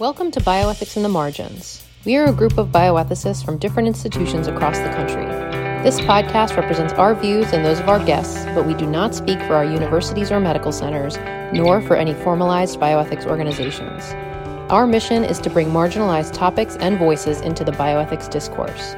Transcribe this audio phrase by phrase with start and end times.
[0.00, 1.86] Welcome to Bioethics in the Margins.
[2.04, 5.24] We are a group of bioethicists from different institutions across the country.
[5.84, 9.38] This podcast represents our views and those of our guests, but we do not speak
[9.42, 11.16] for our universities or medical centers,
[11.56, 14.02] nor for any formalized bioethics organizations.
[14.68, 18.94] Our mission is to bring marginalized topics and voices into the bioethics discourse.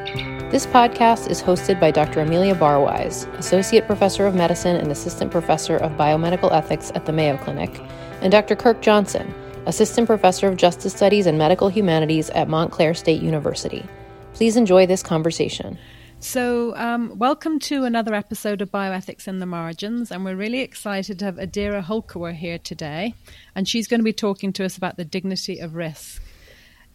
[0.51, 2.21] This podcast is hosted by Dr.
[2.21, 7.37] Amelia Barwise, Associate Professor of Medicine and Assistant Professor of Biomedical Ethics at the Mayo
[7.37, 7.83] Clinic,
[8.23, 8.57] and Dr.
[8.57, 9.35] Kirk Johnson,
[9.67, 13.85] Assistant Professor of Justice Studies and Medical Humanities at Montclair State University.
[14.33, 15.77] Please enjoy this conversation.
[16.21, 21.19] So, um, welcome to another episode of Bioethics in the Margins, and we're really excited
[21.19, 23.15] to have Adira Hulkower here today,
[23.57, 26.23] and she's going to be talking to us about the dignity of risk.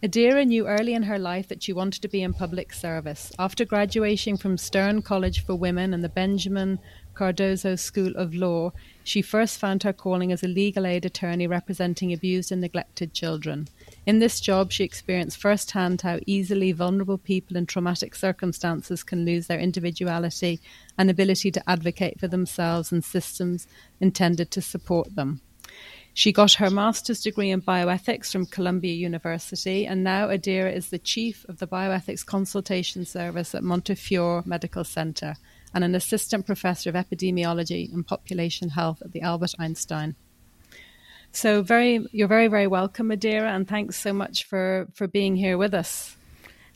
[0.02, 3.30] Adira knew early in her life that she wanted to be in public service.
[3.38, 6.80] After graduating from Stern College for Women and the Benjamin
[7.14, 8.72] Cardozo School of Law,
[9.04, 13.68] she first found her calling as a legal aid attorney representing abused and neglected children.
[14.06, 19.46] In this job, she experienced firsthand how easily vulnerable people in traumatic circumstances can lose
[19.46, 20.60] their individuality
[20.98, 23.66] and ability to advocate for themselves and systems
[24.00, 25.40] intended to support them.
[26.14, 30.98] She got her master's degree in bioethics from Columbia University, and now Adira is the
[30.98, 35.36] chief of the bioethics consultation service at Montefiore Medical Center
[35.74, 40.16] and an assistant professor of epidemiology and population health at the Albert Einstein.
[41.34, 45.56] So, very, you're very, very welcome, Adira, and thanks so much for for being here
[45.56, 46.16] with us.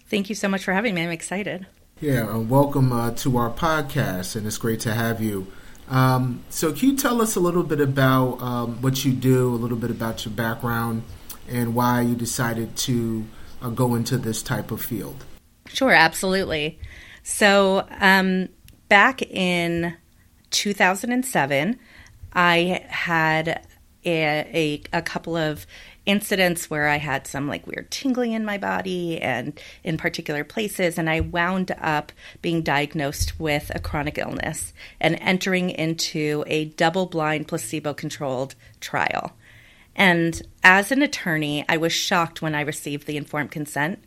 [0.08, 1.02] Thank you so much for having me.
[1.02, 1.66] I'm excited.
[2.00, 5.46] Yeah, uh, welcome uh, to our podcast, and it's great to have you.
[5.88, 9.56] Um, so, can you tell us a little bit about um, what you do, a
[9.56, 11.02] little bit about your background,
[11.48, 13.26] and why you decided to
[13.60, 15.24] uh, go into this type of field?
[15.68, 16.78] Sure, absolutely.
[17.22, 18.48] So, um,
[18.88, 19.96] back in
[20.50, 21.78] 2007,
[22.32, 23.66] I had
[24.04, 25.66] a, a, a couple of
[26.06, 30.98] incidents where I had some like weird tingling in my body and in particular places,
[30.98, 37.06] and I wound up being diagnosed with a chronic illness and entering into a double
[37.06, 39.32] blind, placebo controlled trial.
[39.96, 44.04] And as an attorney, I was shocked when I received the informed consent.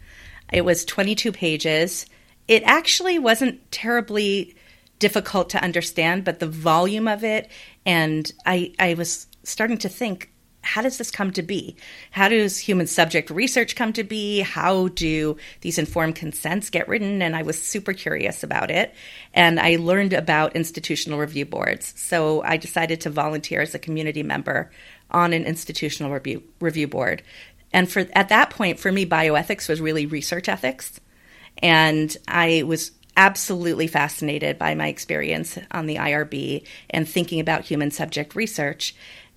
[0.54, 2.06] It was 22 pages.
[2.48, 4.56] It actually wasn't terribly
[5.00, 7.50] difficult to understand, but the volume of it,
[7.86, 11.78] and I, I was starting to think how does this come to be?
[12.12, 14.42] How does human subject research come to be?
[14.42, 17.22] How do these informed consents get written?
[17.22, 18.94] And I was super curious about it.
[19.34, 21.94] And I learned about institutional review boards.
[21.98, 24.70] So I decided to volunteer as a community member
[25.12, 27.24] on an institutional review, review board.
[27.72, 31.00] And for at that point, for me, bioethics was really research ethics.
[31.60, 37.92] And I was absolutely fascinated by my experience on the IRB and thinking about human
[37.92, 38.96] subject research.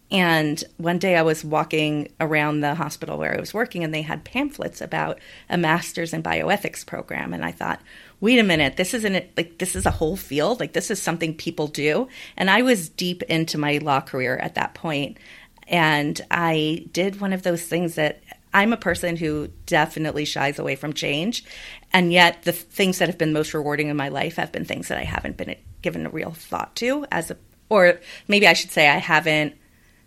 [0.09, 4.03] And one day I was walking around the hospital where I was working, and they
[4.03, 5.19] had pamphlets about
[5.50, 7.34] a master's in bioethics program.
[7.34, 7.81] And I thought,
[8.21, 10.60] wait a minute, this isn't like this is a whole field.
[10.60, 12.06] Like this is something people do.
[12.37, 15.19] And I was deep into my law career at that point,
[15.66, 18.22] and I did one of those things that
[18.54, 21.44] I'm a person who definitely shies away from change.
[21.92, 24.88] And yet, the things that have been most rewarding in my life have been things
[24.88, 27.36] that I haven't been given a real thought to, as a,
[27.68, 29.54] or maybe I should say, I haven't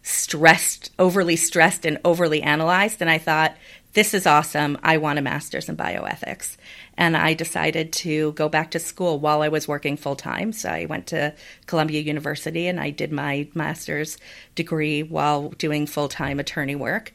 [0.03, 3.01] stressed, overly stressed and overly analyzed.
[3.01, 3.55] And I thought,
[3.95, 4.77] this is awesome.
[4.83, 6.57] I want a master's in bioethics.
[6.97, 10.51] And I decided to go back to school while I was working full time.
[10.51, 11.33] So I went to
[11.65, 14.17] Columbia University and I did my master's
[14.53, 17.13] degree while doing full time attorney work.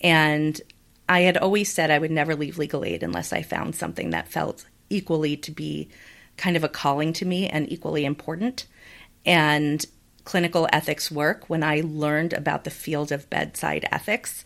[0.00, 0.60] And
[1.08, 4.28] I had always said I would never leave legal aid unless I found something that
[4.28, 5.88] felt equally to be
[6.36, 8.66] kind of a calling to me and equally important.
[9.26, 9.84] And
[10.24, 14.44] clinical ethics work, when I learned about the field of bedside ethics,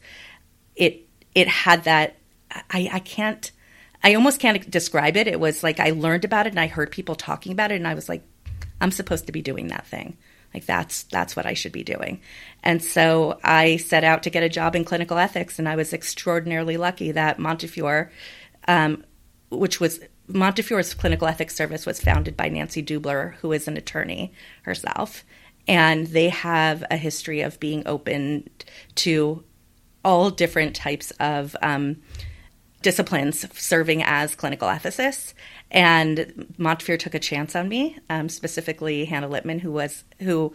[0.75, 2.17] it it had that
[2.71, 3.51] I, I can't
[4.03, 5.27] I almost can't describe it.
[5.27, 7.89] It was like I learned about it and I heard people talking about it and
[7.89, 8.23] I was like,
[8.81, 10.19] I'm supposed to be doing that thing.
[10.55, 12.21] Like that's that's what I should be doing.
[12.63, 15.93] And so I set out to get a job in clinical ethics and I was
[15.93, 18.11] extraordinarily lucky that Montefiore
[18.67, 19.05] um,
[19.51, 24.33] which was Montefiore's clinical ethics service was founded by Nancy Dubler, who is an attorney
[24.63, 25.25] herself
[25.67, 28.49] and they have a history of being open
[28.97, 29.45] to
[30.05, 31.97] all different types of um,
[32.85, 35.33] disciplines serving as clinical ethicists.
[35.71, 40.53] And Montefiore took a chance on me, um, specifically Hannah Lipman, who was who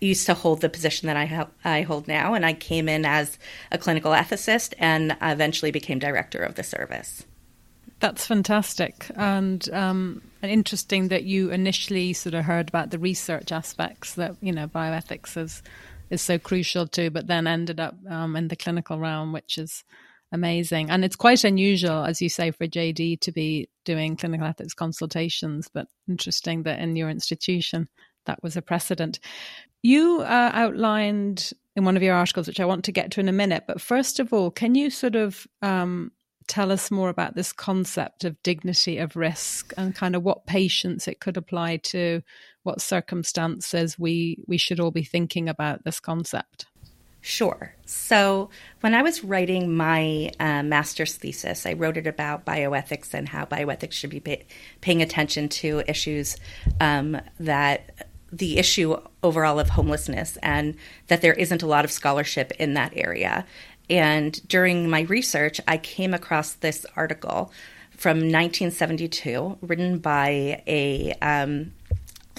[0.00, 3.38] used to hold the position that I I hold now, and I came in as
[3.72, 7.24] a clinical ethicist and eventually became director of the service.
[8.00, 14.14] That's fantastic, and um, interesting that you initially sort of heard about the research aspects
[14.14, 15.62] that you know bioethics is
[16.10, 19.84] is so crucial to, but then ended up um, in the clinical realm, which is
[20.32, 20.90] amazing.
[20.90, 25.68] And it's quite unusual, as you say, for JD to be doing clinical ethics consultations,
[25.72, 27.88] but interesting that in your institution
[28.26, 29.18] that was a precedent.
[29.82, 33.28] You uh, outlined in one of your articles, which I want to get to in
[33.28, 36.12] a minute, but first of all, can you sort of um,
[36.48, 41.08] tell us more about this concept of dignity of risk and kind of what patients
[41.08, 42.22] it could apply to,
[42.62, 46.66] what circumstances we we should all be thinking about this concept?
[47.22, 47.74] Sure.
[47.84, 48.48] So,
[48.80, 53.44] when I was writing my uh, master's thesis, I wrote it about bioethics and how
[53.44, 54.46] bioethics should be pay-
[54.80, 56.36] paying attention to issues
[56.80, 60.76] um, that the issue overall of homelessness and
[61.08, 63.44] that there isn't a lot of scholarship in that area.
[63.90, 67.52] And during my research, I came across this article
[67.96, 71.72] from 1972 written by a um,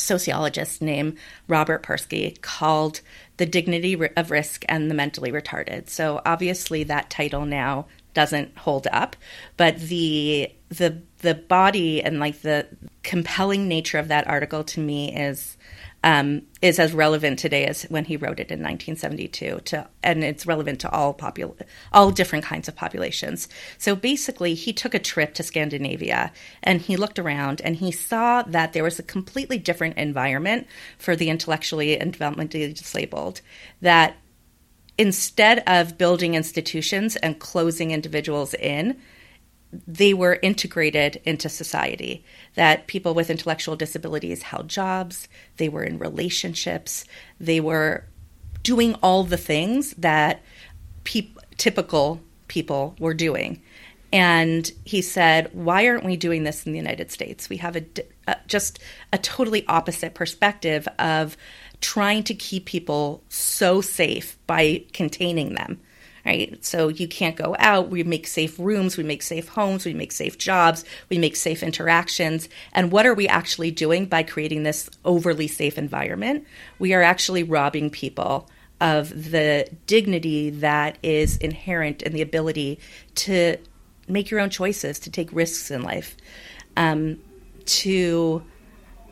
[0.02, 1.18] sociologist named
[1.48, 3.02] Robert Perske called
[3.38, 5.90] The Dignity of Risk and the Mentally Retarded.
[5.90, 9.16] So obviously that title now doesn't hold up,
[9.58, 12.68] but the the the body and like the
[13.04, 15.58] compelling nature of that article to me is
[16.04, 20.48] um, is as relevant today as when he wrote it in 1972 to and it's
[20.48, 21.56] relevant to all popul-
[21.94, 23.48] all different kinds of populations.
[23.78, 26.32] So basically he took a trip to scandinavia
[26.64, 30.68] and he looked around and he saw that there was a completely different environment
[30.98, 33.42] for the intellectually and developmentally disabled
[33.82, 34.16] that
[34.98, 39.00] instead of building institutions and closing individuals in
[39.88, 42.24] they were integrated into society,
[42.56, 45.28] that people with intellectual disabilities held jobs,
[45.58, 47.06] they were in relationships,
[47.40, 48.06] they were
[48.64, 50.42] doing all the things that
[51.04, 53.62] pe- typical people were doing.
[54.14, 57.50] And he said, Why aren't we doing this in the United States?
[57.50, 57.86] We have a,
[58.28, 58.80] a, just
[59.14, 61.38] a totally opposite perspective of
[61.80, 65.80] trying to keep people so safe by containing them
[66.26, 66.64] right?
[66.64, 67.90] So you can't go out.
[67.90, 71.64] We make safe rooms, we make safe homes, we make safe jobs, we make safe
[71.64, 72.50] interactions.
[72.74, 76.46] And what are we actually doing by creating this overly safe environment?
[76.80, 82.80] We are actually robbing people of the dignity that is inherent in the ability
[83.14, 83.58] to
[84.08, 86.18] make your own choices, to take risks in life,
[86.76, 87.20] um,
[87.66, 88.44] to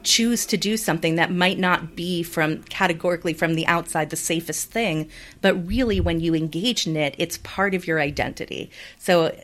[0.04, 4.72] choose to do something that might not be from categorically from the outside the safest
[4.72, 5.10] thing,
[5.42, 8.72] but really when you engage in it, it's part of your identity.
[8.98, 9.36] So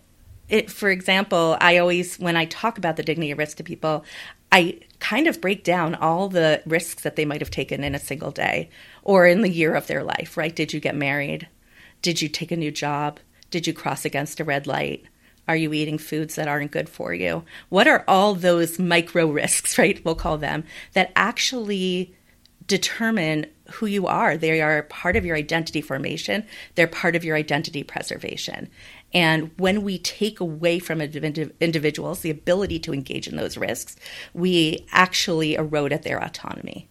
[0.50, 4.06] it, for example, I always, when I talk about the dignity of risk to people,
[4.52, 8.00] I kind of break down all the risks that they might have taken in a
[8.00, 8.70] single day
[9.04, 10.56] or in the year of their life, right?
[10.56, 11.48] Did you get married?
[12.02, 13.20] Did you take a new job?
[13.50, 15.06] Did you cross against a red light?
[15.48, 17.44] Are you eating foods that aren't good for you?
[17.70, 20.04] What are all those micro risks, right?
[20.04, 20.64] We'll call them,
[20.94, 22.16] that actually
[22.68, 24.38] determine who you are.
[24.38, 26.46] They are part of your identity formation,
[26.76, 28.70] they're part of your identity preservation.
[29.14, 33.96] And when we take away from individuals the ability to engage in those risks,
[34.34, 36.90] we actually erode at their autonomy.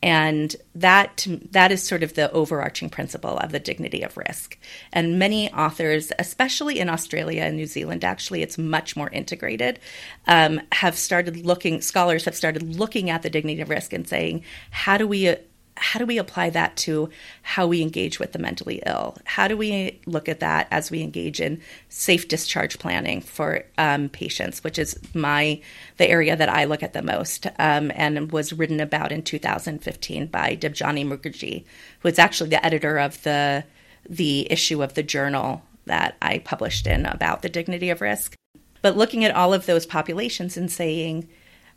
[0.00, 4.56] And that that is sort of the overarching principle of the dignity of risk.
[4.92, 9.80] And many authors, especially in Australia and New Zealand, actually it's much more integrated,
[10.28, 11.80] um, have started looking.
[11.80, 15.34] Scholars have started looking at the dignity of risk and saying, how do we
[15.78, 17.08] how do we apply that to
[17.42, 19.16] how we engage with the mentally ill?
[19.24, 24.08] How do we look at that as we engage in safe discharge planning for um,
[24.08, 25.60] patients, which is my
[25.96, 30.26] the area that I look at the most, um, and was written about in 2015
[30.26, 31.64] by Debjani Mukherjee,
[32.00, 33.64] who is actually the editor of the
[34.08, 38.34] the issue of the journal that I published in about the dignity of risk.
[38.82, 41.28] But looking at all of those populations and saying,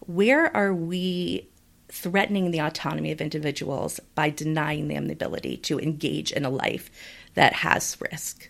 [0.05, 1.47] where are we
[1.91, 6.89] threatening the autonomy of individuals by denying them the ability to engage in a life
[7.35, 8.49] that has risk.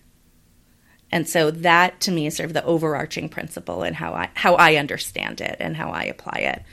[1.12, 4.56] And so that to me is sort of the overarching principle and how I how
[4.56, 6.64] I understand it and how I apply it.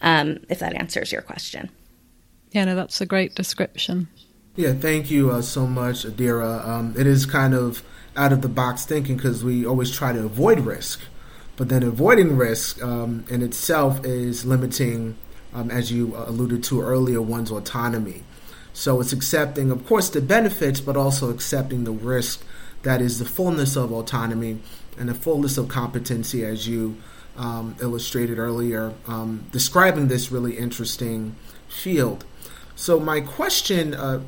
[0.00, 1.70] Um, if that answers your question.
[2.52, 4.08] Yeah, no, that's a great description.
[4.56, 6.66] Yeah, thank you uh, so much, Adira.
[6.66, 7.82] Um, it is kind of
[8.16, 11.00] out of the box thinking because we always try to avoid risk,
[11.56, 15.16] but then avoiding risk um, in itself is limiting
[15.54, 18.22] um, as you alluded to earlier, one's autonomy.
[18.72, 22.42] So it's accepting, of course, the benefits, but also accepting the risk
[22.82, 24.58] that is the fullness of autonomy
[24.98, 26.96] and the fullness of competency, as you
[27.36, 31.34] um, illustrated earlier, um, describing this really interesting
[31.68, 32.24] field.
[32.74, 34.22] So, my question, uh,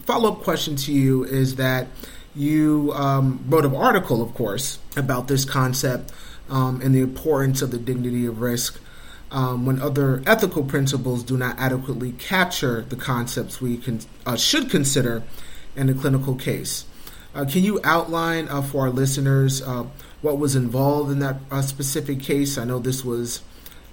[0.00, 1.86] follow up question to you is that
[2.34, 6.12] you um, wrote an article, of course, about this concept
[6.50, 8.80] um, and the importance of the dignity of risk
[9.34, 13.82] um, when other ethical principles do not adequately capture the concepts we
[14.24, 15.24] uh, should consider
[15.74, 16.86] in a clinical case.
[17.34, 19.84] Uh, can you outline uh, for our listeners uh,
[20.22, 22.56] what was involved in that uh, specific case?
[22.56, 23.42] I know this was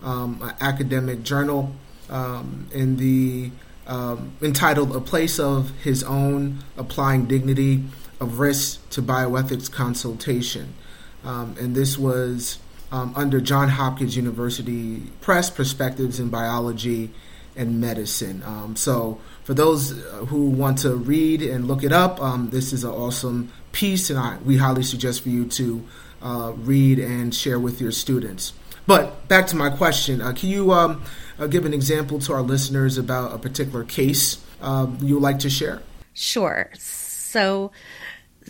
[0.04, 1.74] um, an academic journal
[2.12, 3.50] um, in the
[3.88, 7.84] um, entitled "A Place of His Own: Applying Dignity
[8.20, 10.76] of Risk to Bioethics Consultation,"
[11.24, 12.60] um, and this was
[12.92, 17.12] um, under John Hopkins University Press Perspectives in Biology
[17.56, 18.44] and Medicine.
[18.46, 22.74] Um, so for those uh, who want to read and look it up, um, this
[22.74, 25.88] is an awesome piece, and I, we highly suggest for you to
[26.22, 28.54] uh, read and share with your students.
[28.88, 31.04] But back to my question, uh, can you um,
[31.40, 35.40] uh, give an example to our listeners about a particular case um, you would like
[35.40, 35.82] to share?
[36.14, 36.70] Sure.
[36.78, 37.72] So,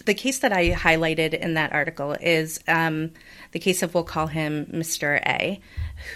[0.05, 3.12] the case that I highlighted in that article is um,
[3.51, 5.22] the case of, we'll call him Mr.
[5.25, 5.60] A,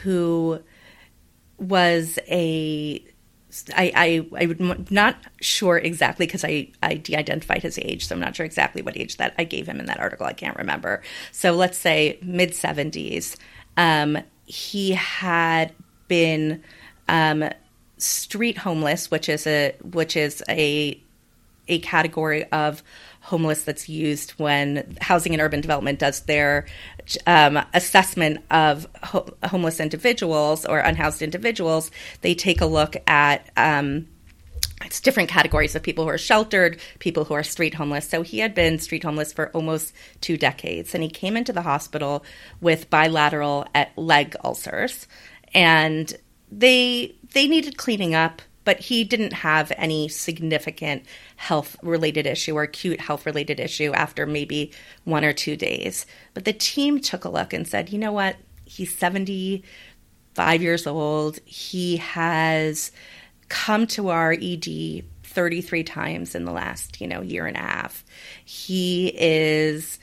[0.01, 0.59] who
[1.57, 3.03] was a
[3.73, 8.21] I, I, I'm not sure exactly because I, I de identified his age, so I'm
[8.21, 10.25] not sure exactly what age that I gave him in that article.
[10.25, 11.01] I can't remember.
[11.31, 13.37] So let's say mid 70s.
[13.77, 15.73] Um, he had
[16.07, 16.63] been
[17.07, 17.49] um,
[17.97, 21.01] street homeless, which is a which is a
[21.67, 22.83] a category of
[23.25, 26.67] homeless that's used when Housing and Urban Development does their
[27.25, 31.89] um, assessment of ho- homeless individuals or unhoused individuals.
[32.21, 34.07] They take a look at um,
[34.83, 38.07] it's different categories of people who are sheltered, people who are street homeless.
[38.07, 39.91] So he had been street homeless for almost
[40.21, 42.23] two decades, and he came into the hospital
[42.61, 45.07] with bilateral eh, leg ulcers,
[45.55, 46.13] and
[46.51, 51.05] they they needed cleaning up but he didn't have any significant
[51.37, 54.71] health related issue or acute health related issue after maybe
[55.05, 56.05] one or two days.
[56.33, 58.35] But the team took a look and said, you know what?
[58.65, 61.39] He's 75 years old.
[61.45, 62.91] He has
[63.47, 68.03] come to our ED 33 times in the last, you know, year and a half.
[68.43, 69.99] He is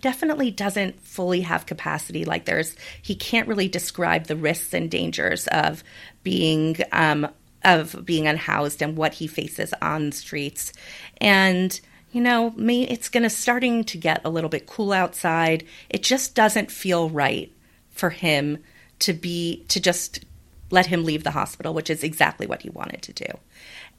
[0.00, 5.46] definitely doesn't fully have capacity like there's he can't really describe the risks and dangers
[5.48, 5.82] of
[6.26, 7.28] being um,
[7.62, 10.72] of being unhoused and what he faces on streets.
[11.20, 11.80] And
[12.10, 15.64] you know, me it's going to starting to get a little bit cool outside.
[15.88, 17.52] It just doesn't feel right
[17.92, 18.58] for him
[18.98, 20.24] to be to just
[20.72, 23.38] let him leave the hospital, which is exactly what he wanted to do.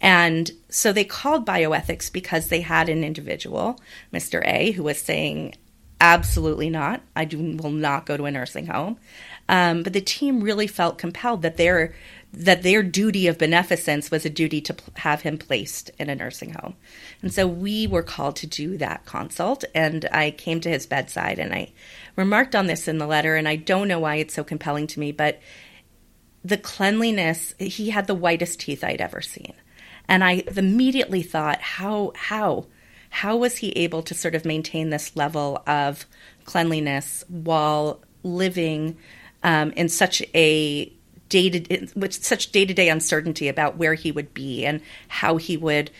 [0.01, 3.79] And so they called bioethics because they had an individual,
[4.11, 4.45] Mr.
[4.45, 5.55] A, who was saying,
[6.01, 7.01] absolutely not.
[7.15, 8.97] I do, will not go to a nursing home.
[9.49, 11.93] Um, but the team really felt compelled that their
[12.37, 16.53] that their duty of beneficence was a duty to have him placed in a nursing
[16.53, 16.75] home.
[17.23, 19.63] And so we were called to do that consult.
[19.73, 21.71] And I came to his bedside and I
[22.15, 23.35] remarked on this in the letter.
[23.35, 25.39] And I don't know why it's so compelling to me, but
[26.43, 29.53] the cleanliness, he had the whitest teeth I'd ever seen.
[30.07, 32.67] And I immediately thought, how, how,
[33.09, 36.05] how was he able to sort of maintain this level of
[36.45, 38.95] cleanliness while living
[39.43, 40.93] um, in such a
[41.29, 45.57] day with such day to day uncertainty about where he would be and how he
[45.57, 45.91] would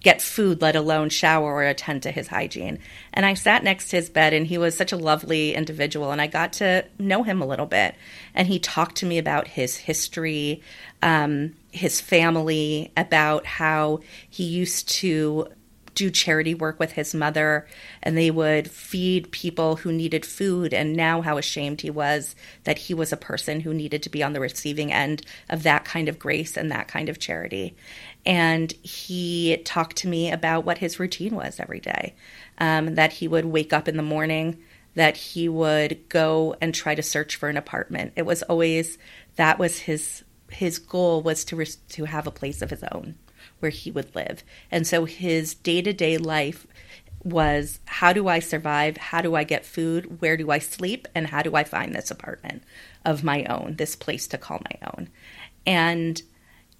[0.00, 2.78] get food, let alone shower or attend to his hygiene.
[3.12, 6.20] And I sat next to his bed, and he was such a lovely individual, and
[6.20, 7.94] I got to know him a little bit.
[8.34, 10.62] And he talked to me about his history,
[11.02, 15.48] um, his family, about how he used to
[15.98, 17.66] do charity work with his mother
[18.04, 20.72] and they would feed people who needed food.
[20.72, 24.22] And now how ashamed he was that he was a person who needed to be
[24.22, 27.74] on the receiving end of that kind of grace and that kind of charity.
[28.24, 32.14] And he talked to me about what his routine was every day
[32.58, 34.58] um, that he would wake up in the morning
[34.94, 38.12] that he would go and try to search for an apartment.
[38.14, 38.98] It was always
[39.34, 43.16] that was his his goal was to to have a place of his own
[43.60, 44.42] where he would live.
[44.70, 46.66] And so his day to day life
[47.24, 48.96] was how do I survive?
[48.96, 50.20] How do I get food?
[50.20, 51.08] Where do I sleep?
[51.14, 52.62] And how do I find this apartment
[53.04, 55.08] of my own, this place to call my own?
[55.66, 56.22] And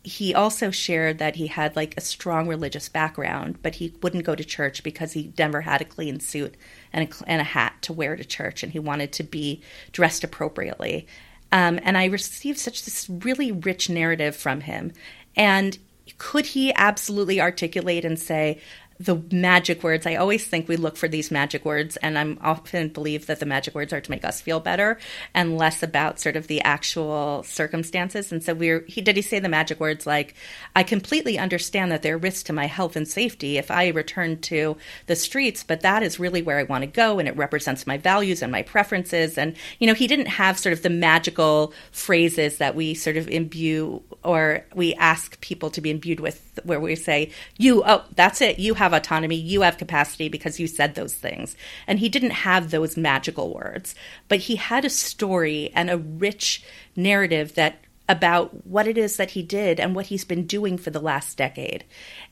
[0.05, 4.35] he also shared that he had like a strong religious background, but he wouldn't go
[4.35, 6.57] to church because he never had a clean suit
[6.93, 9.61] and a, and a hat to wear to church, and he wanted to be
[9.93, 11.07] dressed appropriately.
[11.51, 14.93] Um, and I received such this really rich narrative from him,
[15.37, 15.79] and
[16.19, 18.61] could he absolutely articulate and say,
[19.01, 20.07] the magic words.
[20.07, 23.47] I always think we look for these magic words, and I'm often believe that the
[23.47, 24.99] magic words are to make us feel better
[25.35, 28.33] and less about sort of the actual circumstances.
[28.33, 30.35] And so we're he did he say the magic words like,
[30.75, 34.41] I completely understand that there are risks to my health and safety if I return
[34.43, 34.77] to
[35.07, 37.99] the streets, but that is really where I want to go and it represents my
[37.99, 39.39] values and my preferences.
[39.39, 43.29] And you know, he didn't have sort of the magical phrases that we sort of
[43.29, 48.41] imbue or we ask people to be imbued with where we say, you, oh, that's
[48.41, 48.59] it.
[48.59, 49.37] You have autonomy.
[49.37, 51.57] You have capacity because you said those things.
[51.87, 53.95] And he didn't have those magical words,
[54.29, 56.63] but he had a story and a rich
[56.97, 60.91] narrative that about what it is that he did and what he's been doing for
[60.91, 61.85] the last decade.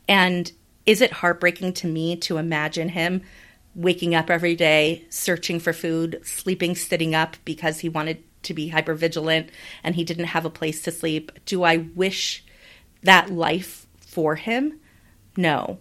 [0.09, 0.51] And
[0.87, 3.23] is it heartbreaking to me to imagine him
[3.75, 8.69] waking up every day, searching for food, sleeping sitting up because he wanted to be
[8.69, 9.51] hyper vigilant
[9.85, 11.31] and he didn't have a place to sleep?
[11.45, 12.45] Do I wish
[13.03, 13.86] that life
[14.17, 14.81] for him?
[15.37, 15.79] No.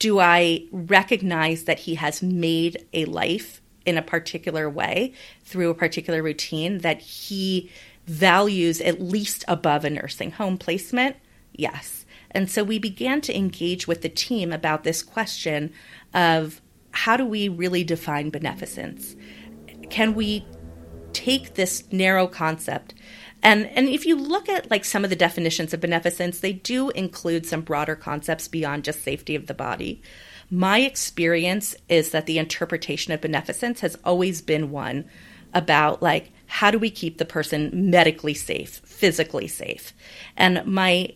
[0.00, 5.12] Do I recognize that he has made a life in a particular way
[5.44, 7.70] through a particular routine that he
[8.08, 11.14] values at least above a nursing home placement?
[11.52, 12.04] Yes.
[12.32, 15.72] And so we began to engage with the team about this question
[16.12, 16.60] of
[16.90, 19.14] how do we really define beneficence?
[19.88, 20.44] Can we
[21.12, 22.92] take this narrow concept
[23.46, 26.90] and and if you look at like some of the definitions of beneficence, they do
[26.90, 30.02] include some broader concepts beyond just safety of the body.
[30.50, 35.08] My experience is that the interpretation of beneficence has always been one
[35.54, 39.92] about like how do we keep the person medically safe, physically safe?
[40.36, 41.14] And my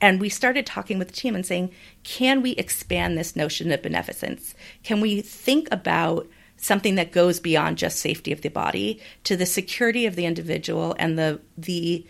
[0.00, 1.72] and we started talking with the team and saying,
[2.04, 4.54] can we expand this notion of beneficence?
[4.84, 6.28] Can we think about
[6.62, 10.96] something that goes beyond just safety of the body to the security of the individual
[10.98, 12.06] and the the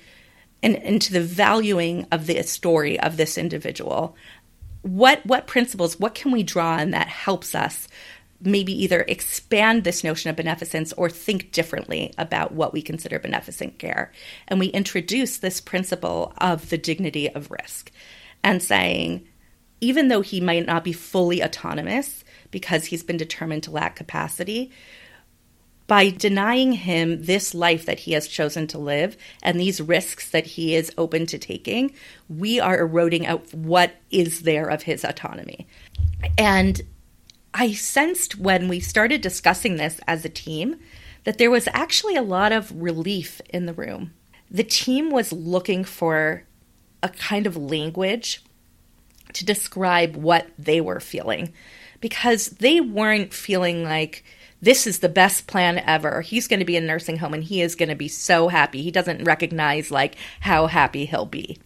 [0.63, 4.15] and, and to the valuing of the story of this individual?
[4.83, 7.89] What what principles, what can we draw on that helps us
[8.45, 13.79] maybe either expand this notion of beneficence or think differently about what we consider beneficent
[13.79, 14.11] care.
[14.49, 17.93] And we introduce this principle of the dignity of risk
[18.43, 19.29] and saying,
[19.81, 24.71] even though he might not be fully autonomous because he's been determined to lack capacity,
[25.89, 30.47] by denying him this life that he has chosen to live and these risks that
[30.47, 31.93] he is open to taking,
[32.29, 35.67] we are eroding out what is there of his autonomy.
[36.39, 36.81] And
[37.53, 40.77] I sensed when we started discussing this as a team
[41.25, 44.15] that there was actually a lot of relief in the room.
[44.51, 46.45] The team was looking for
[47.03, 48.43] a kind of language
[49.35, 51.53] to describe what they were feeling
[52.03, 54.23] because they weren't feeling like
[54.61, 56.21] this is the best plan ever.
[56.21, 58.83] He's going to be in nursing home and he is going to be so happy.
[58.83, 61.59] He doesn't recognize like how happy he'll be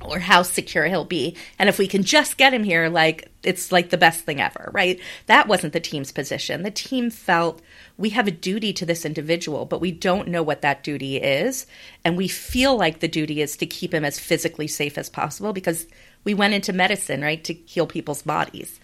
[0.00, 1.36] or how secure he'll be.
[1.58, 4.70] And if we can just get him here, like it's like the best thing ever,
[4.72, 5.00] right?
[5.26, 6.62] That wasn't the team's position.
[6.62, 7.62] The team felt
[7.96, 11.66] we have a duty to this individual, but we don't know what that duty is.
[12.04, 15.52] And we feel like the duty is to keep him as physically safe as possible
[15.52, 15.86] because
[16.24, 18.80] we went into medicine, right, to heal people's bodies.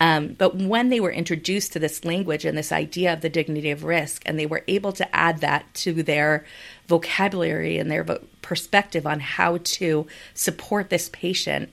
[0.00, 3.70] Um, but when they were introduced to this language and this idea of the dignity
[3.70, 6.46] of risk, and they were able to add that to their
[6.88, 8.04] vocabulary and their
[8.40, 11.70] perspective on how to support this patient,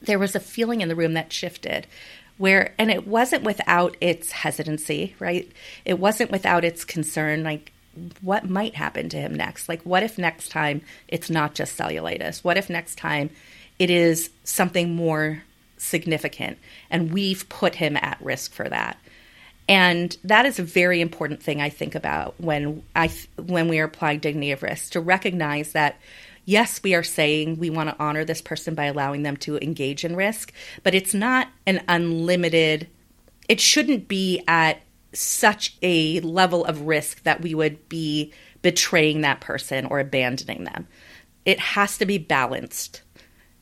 [0.00, 1.86] there was a feeling in the room that shifted.
[2.38, 5.52] Where, and it wasn't without its hesitancy, right?
[5.84, 7.72] It wasn't without its concern, like,
[8.22, 9.68] what might happen to him next?
[9.68, 12.42] Like, what if next time it's not just cellulitis?
[12.42, 13.28] What if next time
[13.78, 15.42] it is something more
[15.82, 16.58] significant,
[16.90, 18.98] and we've put him at risk for that.
[19.68, 23.84] And that is a very important thing I think about when I when we are
[23.84, 25.96] applying dignity of risk to recognize that
[26.44, 30.04] yes, we are saying we want to honor this person by allowing them to engage
[30.04, 32.88] in risk, but it's not an unlimited.
[33.48, 39.40] It shouldn't be at such a level of risk that we would be betraying that
[39.40, 40.88] person or abandoning them.
[41.44, 43.02] It has to be balanced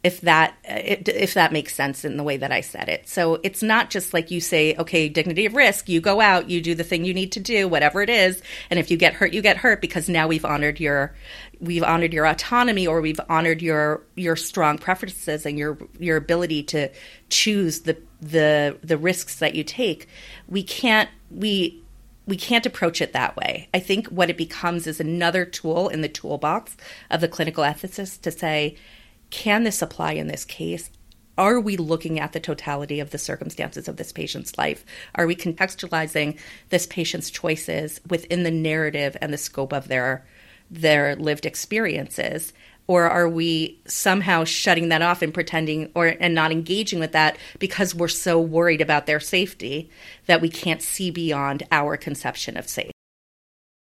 [0.03, 3.07] if that if that makes sense in the way that I said it.
[3.09, 6.63] So it's not just like you say, okay, dignity of risk, you go out, you
[6.63, 9.35] do the thing you need to do, whatever it is, and if you get hurt,
[9.35, 11.15] you get hurt because now we've honored your
[11.61, 16.63] we've honored your autonomy or we've honored your your strong preferences and your your ability
[16.63, 16.89] to
[17.29, 20.09] choose the the the risks that you take.
[20.49, 21.83] We can't we
[22.27, 23.69] we can't approach it that way.
[23.75, 26.77] I think what it becomes is another tool in the toolbox
[27.11, 28.77] of the clinical ethicist to say,
[29.31, 30.91] can this apply in this case?
[31.39, 34.85] Are we looking at the totality of the circumstances of this patient's life?
[35.15, 36.39] Are we contextualizing
[36.69, 40.27] this patient's choices within the narrative and the scope of their
[40.71, 42.53] their lived experiences?
[42.87, 47.39] Or are we somehow shutting that off and pretending or and not engaging with that
[47.59, 49.91] because we're so worried about their safety
[50.27, 52.91] that we can't see beyond our conception of safe?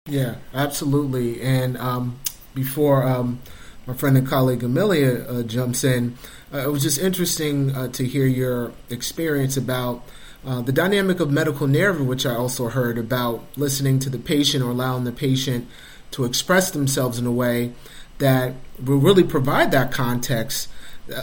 [0.08, 1.42] Yeah, absolutely.
[1.42, 2.18] And um,
[2.54, 3.40] before um,
[3.86, 6.16] my friend and colleague Amelia uh, jumps in.
[6.52, 10.02] Uh, it was just interesting uh, to hear your experience about
[10.44, 14.62] uh, the dynamic of medical narrative, which I also heard about listening to the patient
[14.62, 15.68] or allowing the patient
[16.12, 17.72] to express themselves in a way
[18.18, 20.68] that will really provide that context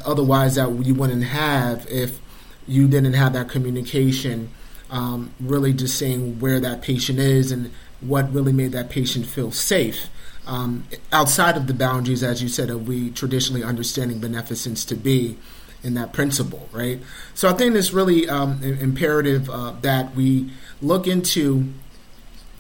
[0.06, 2.20] otherwise that you wouldn't have if
[2.68, 4.50] you didn't have that communication.
[4.90, 9.52] Um, really, just saying where that patient is and what really made that patient feel
[9.52, 10.08] safe.
[10.50, 15.38] Um, outside of the boundaries, as you said, of we traditionally understanding beneficence to be
[15.84, 17.00] in that principle, right?
[17.36, 20.50] So I think it's really um, imperative uh, that we
[20.82, 21.72] look into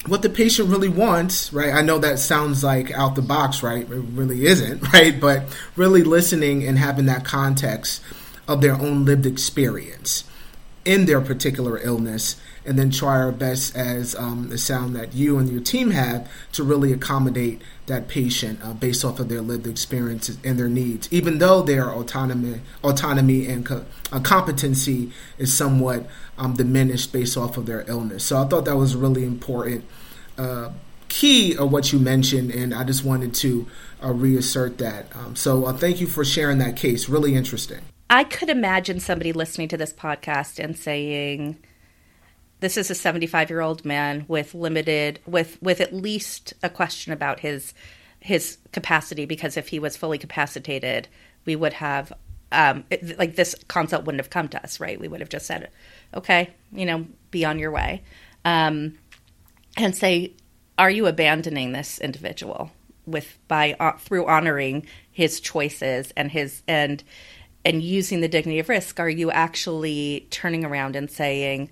[0.06, 1.74] what the patient really wants, right?
[1.74, 3.82] I know that sounds like out the box, right?
[3.82, 5.20] It really isn't, right?
[5.20, 8.04] But really listening and having that context
[8.48, 10.26] of their own lived experience
[10.86, 15.38] in their particular illness and then try our best as um, the sound that you
[15.38, 19.68] and your team have to really accommodate that patient uh, based off of their lived
[19.68, 26.08] experiences and their needs, even though their autonomy, autonomy and co- uh, competency is somewhat
[26.38, 28.24] um, diminished based off of their illness.
[28.24, 29.84] So I thought that was really important.
[30.38, 30.70] Uh,
[31.10, 33.68] key of what you mentioned, and I just wanted to
[34.02, 35.14] uh, reassert that.
[35.16, 37.10] Um, so uh, thank you for sharing that case.
[37.10, 37.80] Really interesting.
[38.10, 41.58] I could imagine somebody listening to this podcast and saying,
[42.60, 47.14] this is a 75 year old man with limited with with at least a question
[47.14, 47.74] about his
[48.20, 51.08] his capacity because if he was fully capacitated
[51.46, 52.12] we would have
[52.52, 55.00] um, it, like this consult wouldn't have come to us right?
[55.00, 55.70] We would have just said
[56.14, 58.04] okay you know be on your way.
[58.46, 58.98] Um,
[59.78, 60.34] and say
[60.78, 62.72] are you abandoning this individual
[63.06, 67.04] with by uh, through honoring his choices and his and
[67.66, 71.70] and using the dignity of risk are you actually turning around and saying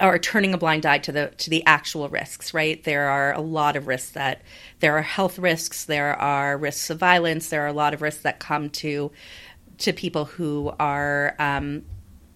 [0.00, 2.82] or turning a blind eye to the to the actual risks right?
[2.84, 4.42] There are a lot of risks that
[4.80, 8.22] there are health risks there are risks of violence there are a lot of risks
[8.22, 9.10] that come to
[9.78, 11.84] to people who are um,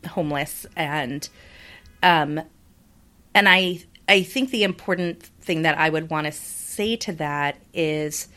[0.07, 0.65] homeless.
[0.77, 1.29] And
[2.03, 2.41] um,
[3.35, 7.57] and i i think the important thing that i would want to say to that
[7.73, 8.29] is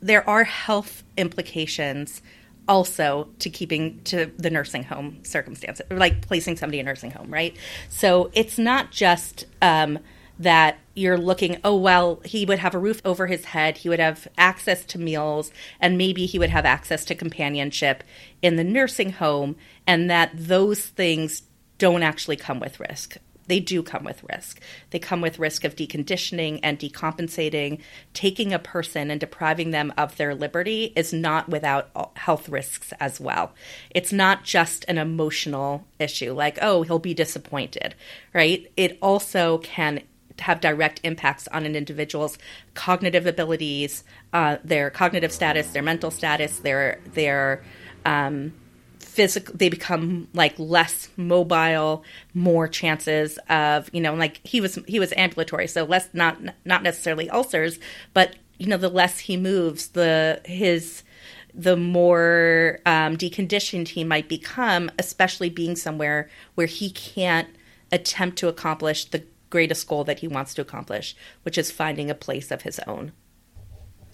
[0.00, 2.22] there are health implications
[2.68, 7.30] also to keeping to the nursing home circumstance, like placing somebody in a nursing home,
[7.30, 7.56] right?
[7.88, 9.98] So it's not just um,
[10.38, 14.00] that you're looking, oh, well, he would have a roof over his head, he would
[14.00, 15.50] have access to meals,
[15.80, 18.02] and maybe he would have access to companionship
[18.42, 21.42] in the nursing home, and that those things
[21.78, 24.60] don't actually come with risk they do come with risk.
[24.90, 27.80] They come with risk of deconditioning and decompensating.
[28.12, 33.20] Taking a person and depriving them of their liberty is not without health risks as
[33.20, 33.52] well.
[33.90, 37.94] It's not just an emotional issue like, oh, he'll be disappointed,
[38.32, 38.70] right?
[38.76, 40.02] It also can
[40.40, 42.36] have direct impacts on an individual's
[42.74, 47.62] cognitive abilities, uh, their cognitive status, their mental status, their their
[48.04, 48.52] um,
[49.16, 55.00] physical they become like less mobile more chances of you know like he was he
[55.00, 57.78] was ambulatory so less not not necessarily ulcers
[58.12, 61.02] but you know the less he moves the his
[61.54, 67.48] the more um, deconditioned he might become especially being somewhere where he can't
[67.90, 72.14] attempt to accomplish the greatest goal that he wants to accomplish which is finding a
[72.14, 73.12] place of his own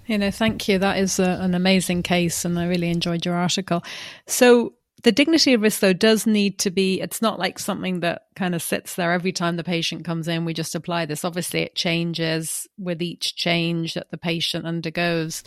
[0.06, 0.78] you know, thank you.
[0.78, 3.84] That is a, an amazing case, and I really enjoyed your article.
[4.26, 8.26] So, the dignity of risk, though, does need to be, it's not like something that
[8.36, 10.44] kind of sits there every time the patient comes in.
[10.44, 11.24] We just apply this.
[11.24, 15.42] Obviously, it changes with each change that the patient undergoes.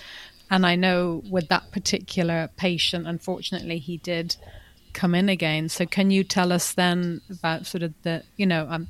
[0.52, 4.36] And I know with that particular patient, unfortunately, he did
[4.94, 5.70] come in again.
[5.70, 8.88] So, can you tell us then about sort of the, you know, um,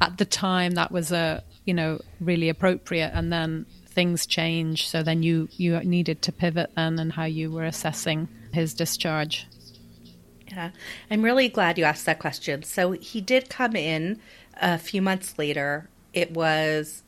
[0.00, 4.88] at the time that was a, you know, really appropriate, and then things change.
[4.88, 9.46] So then you you needed to pivot then, and how you were assessing his discharge.
[10.54, 10.70] Yeah,
[11.10, 12.62] I'm really glad you asked that question.
[12.62, 14.20] So he did come in
[14.60, 15.88] a few months later.
[16.12, 17.02] It was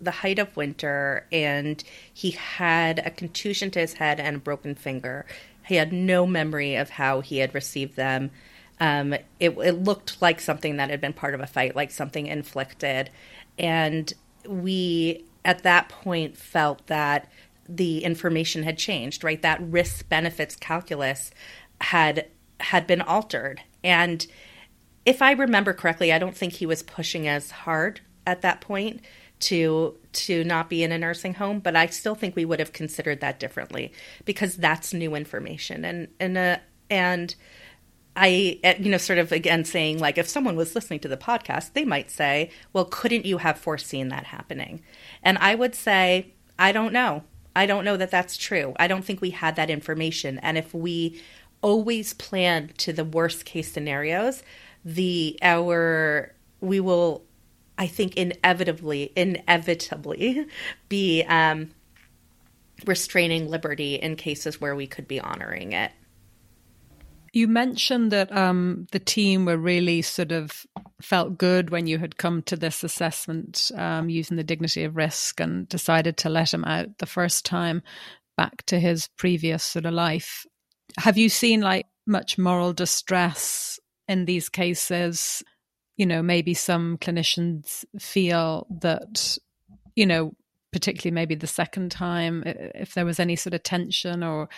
[0.00, 1.82] the height of winter, and
[2.12, 5.26] he had a contusion to his head and a broken finger.
[5.66, 8.30] He had no memory of how he had received them.
[8.80, 12.26] Um, it, it looked like something that had been part of a fight, like something
[12.26, 13.10] inflicted.
[13.58, 14.10] And
[14.46, 17.30] we, at that point, felt that
[17.68, 19.42] the information had changed, right?
[19.42, 21.30] That risk benefits calculus
[21.80, 22.26] had
[22.60, 23.62] had been altered.
[23.84, 24.26] And
[25.04, 29.02] if I remember correctly, I don't think he was pushing as hard at that point
[29.38, 32.72] to to not be in a nursing home, but I still think we would have
[32.72, 33.92] considered that differently
[34.24, 36.56] because that's new information and and uh,
[36.88, 37.34] and
[38.16, 41.16] I uh, you know sort of again saying like if someone was listening to the
[41.18, 44.82] podcast, they might say, "Well, couldn't you have foreseen that happening?"
[45.22, 47.24] And I would say, "I don't know.
[47.54, 48.74] I don't know that that's true.
[48.78, 50.38] I don't think we had that information.
[50.40, 51.22] And if we
[51.62, 54.42] always plan to the worst case scenarios,
[54.84, 57.24] the our we will
[57.78, 60.46] I think inevitably inevitably
[60.88, 61.70] be um,
[62.84, 65.92] restraining liberty in cases where we could be honoring it.
[67.32, 70.64] You mentioned that um, the team were really sort of
[71.02, 75.38] felt good when you had come to this assessment um, using the dignity of risk
[75.38, 77.82] and decided to let him out the first time
[78.38, 80.46] back to his previous sort of life.
[80.98, 83.78] Have you seen like much moral distress
[84.08, 85.42] in these cases?
[85.96, 89.38] You know, maybe some clinicians feel that,
[89.94, 90.32] you know,
[90.72, 94.48] particularly maybe the second time, if there was any sort of tension or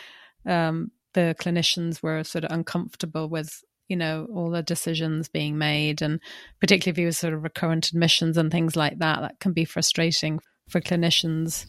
[0.46, 6.02] um, the clinicians were sort of uncomfortable with you know all the decisions being made
[6.02, 6.20] and
[6.60, 9.64] particularly if he was sort of recurrent admissions and things like that that can be
[9.64, 11.66] frustrating for clinicians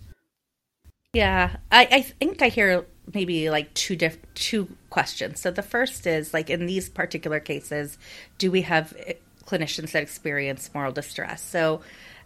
[1.14, 6.06] yeah i, I think i hear maybe like two diff- two questions so the first
[6.08, 7.98] is like in these particular cases
[8.38, 9.14] do we have eh,
[9.46, 11.82] clinicians that experience moral distress so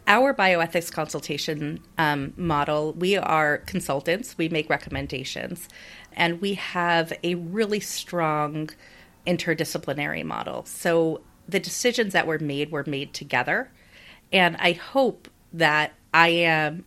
[0.08, 5.69] our bioethics consultation um, model, we are consultants, we make recommendations,
[6.12, 8.69] and we have a really strong
[9.26, 10.65] interdisciplinary model.
[10.65, 13.72] So the decisions that were made were made together.
[14.32, 16.86] And I hope that I am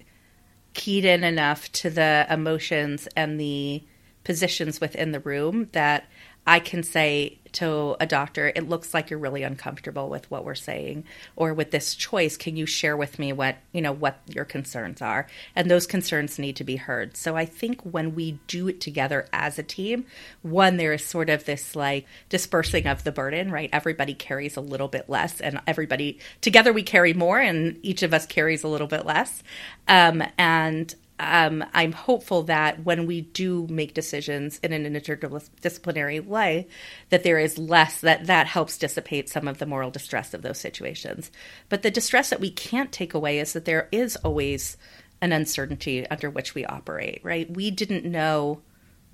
[0.77, 3.83] keyed in enough to the emotions and the
[4.25, 6.05] positions within the room that
[6.47, 10.55] I can say to a doctor, it looks like you're really uncomfortable with what we're
[10.55, 11.05] saying
[11.37, 12.37] or with this choice.
[12.37, 15.27] Can you share with me what, you know, what your concerns are?
[15.55, 17.17] And those concerns need to be heard.
[17.17, 20.05] So I think when we do it together as a team,
[20.43, 23.71] one, there is sort of this like dispersing of the burden, right?
[23.73, 28.13] Everybody carries a little bit less and everybody together we carry more and each of
[28.13, 29.43] us carries a little bit less.
[29.89, 36.69] Um, and um, I'm hopeful that when we do make decisions in an interdisciplinary way,
[37.09, 40.59] that there is less that that helps dissipate some of the moral distress of those
[40.59, 41.31] situations.
[41.69, 44.77] But the distress that we can't take away is that there is always
[45.23, 47.21] an uncertainty under which we operate.
[47.23, 47.51] Right?
[47.51, 48.61] We didn't know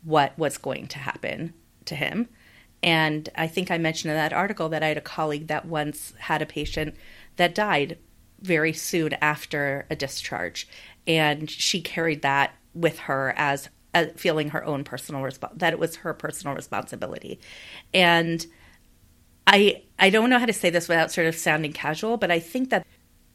[0.03, 2.29] what was going to happen to him,
[2.83, 6.15] and I think I mentioned in that article that I had a colleague that once
[6.19, 6.97] had a patient
[7.37, 7.99] that died
[8.41, 10.67] very soon after a discharge
[11.07, 15.97] and she carried that with her as uh, feeling her own personal that it was
[15.97, 17.41] her personal responsibility.
[17.93, 18.45] And
[19.45, 22.39] i i don't know how to say this without sort of sounding casual but i
[22.39, 22.87] think that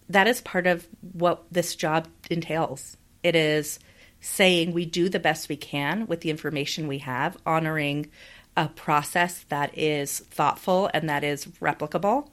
[0.09, 2.97] that is part of what this job entails.
[3.23, 3.79] It is
[4.19, 8.09] saying we do the best we can with the information we have honoring
[8.55, 12.29] a process that is thoughtful and that is replicable.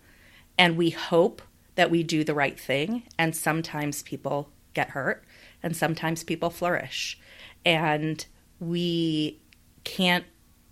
[0.57, 1.43] And we hope
[1.75, 3.03] that we do the right thing.
[3.19, 5.25] And sometimes people get hurt
[5.63, 7.19] and sometimes people flourish.
[7.65, 8.25] And
[8.61, 9.41] we
[9.85, 10.25] can't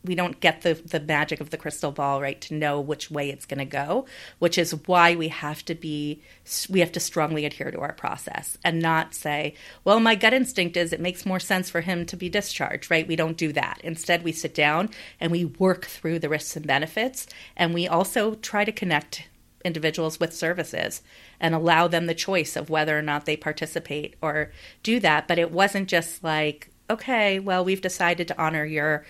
[0.05, 3.31] we don't get the the magic of the crystal ball right to know which way
[3.31, 4.05] it's going to go
[4.39, 6.21] which is why we have to be
[6.69, 10.77] we have to strongly adhere to our process and not say well my gut instinct
[10.77, 13.81] is it makes more sense for him to be discharged right we don't do that
[13.85, 14.89] instead we sit down
[15.21, 19.29] and we work through the risks and benefits and we also try to connect
[19.65, 21.03] individuals with services
[21.41, 25.29] and allow them the choice of whether or not they participate or do that.
[25.29, 29.05] But it wasn't just like, okay, well, we've decided to honor your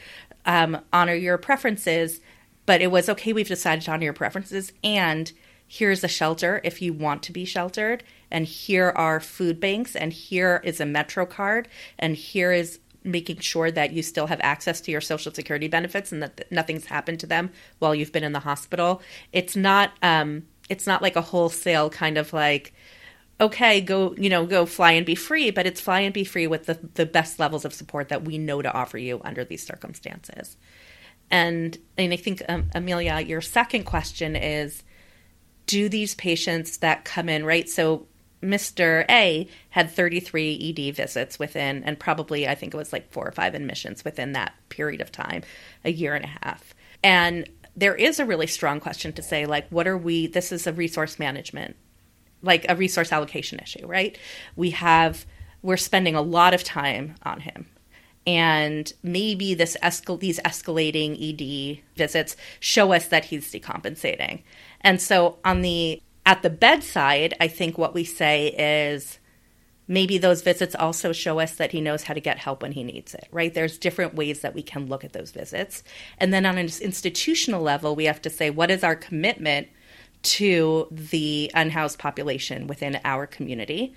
[0.44, 2.20] um, honor your preferences,
[2.66, 3.32] but it was okay.
[3.32, 5.32] We've decided to honor your preferences, and
[5.66, 10.12] here's a shelter if you want to be sheltered, and here are food banks, and
[10.12, 14.80] here is a Metro card, and here is making sure that you still have access
[14.82, 18.32] to your social security benefits and that nothing's happened to them while you've been in
[18.32, 19.02] the hospital.
[19.32, 22.72] It's not um, it's not like a wholesale kind of like
[23.42, 26.46] okay, go, you know, go fly and be free, but it's fly and be free
[26.46, 29.66] with the, the best levels of support that we know to offer you under these
[29.66, 30.56] circumstances.
[31.28, 34.84] And, and I think, um, Amelia, your second question is
[35.66, 37.68] do these patients that come in, right?
[37.68, 38.06] So
[38.42, 39.04] Mr.
[39.08, 43.32] A had 33 ED visits within, and probably I think it was like four or
[43.32, 45.42] five admissions within that period of time,
[45.84, 46.74] a year and a half.
[47.02, 50.26] And there is a really strong question to say, like, what are we?
[50.26, 51.76] This is a resource management,
[52.42, 54.18] like a resource allocation issue, right?
[54.56, 55.24] We have,
[55.62, 57.66] we're spending a lot of time on him.
[58.26, 64.42] And maybe this escal- these escalating ED visits show us that he's decompensating.
[64.82, 69.18] And so on the at the bedside, I think what we say is
[69.88, 72.84] maybe those visits also show us that he knows how to get help when he
[72.84, 73.52] needs it, right?
[73.52, 75.82] There's different ways that we can look at those visits.
[76.18, 79.68] And then on an institutional level, we have to say, what is our commitment
[80.22, 83.94] to the unhoused population within our community?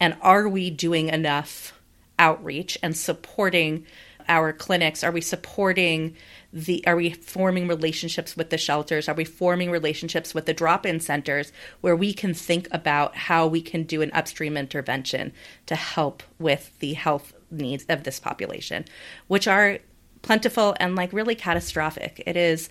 [0.00, 1.78] And are we doing enough
[2.18, 3.86] outreach and supporting
[4.28, 5.02] our clinics?
[5.04, 6.16] Are we supporting
[6.52, 9.08] the are we forming relationships with the shelters?
[9.08, 13.60] Are we forming relationships with the drop-in centers where we can think about how we
[13.60, 15.32] can do an upstream intervention
[15.66, 18.84] to help with the health needs of this population,
[19.28, 19.78] which are
[20.22, 22.22] plentiful and like really catastrophic.
[22.26, 22.68] It is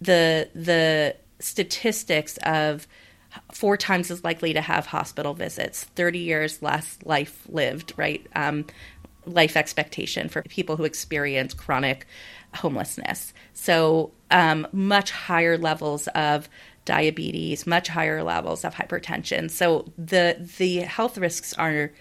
[0.00, 2.86] the the statistics of
[3.52, 8.26] four times as likely to have hospital visits, 30 years less life lived, right?
[8.34, 8.66] Um,
[9.28, 12.06] life expectation for people who experience chronic
[12.54, 13.32] homelessness.
[13.52, 16.48] So, um, much higher levels of
[16.88, 19.50] diabetes, much higher levels of hypertension.
[19.50, 21.92] So the the health risks are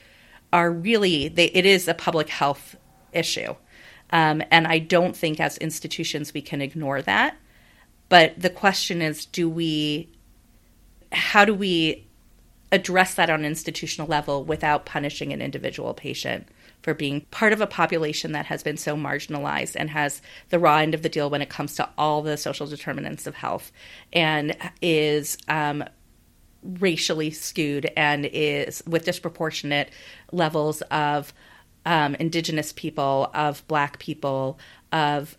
[0.54, 2.78] are really they, it is a public health
[3.12, 3.54] issue,
[4.12, 7.36] um, and I don't think as institutions we can ignore that.
[8.08, 10.10] But the question is, do we
[11.12, 12.08] how do we
[12.72, 16.48] address that on an institutional level without punishing an individual patient
[16.88, 20.22] for being part of a population that has been so marginalized and has
[20.52, 23.36] the raw end of the deal when it comes to all the social determinants of
[23.36, 23.74] health
[24.14, 25.84] and is um,
[26.64, 29.90] racially skewed and is with disproportionate
[30.32, 31.34] levels of
[31.86, 34.58] um, indigenous people, of black people,
[34.94, 35.36] of